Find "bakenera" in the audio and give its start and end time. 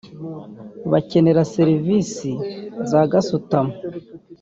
0.91-1.41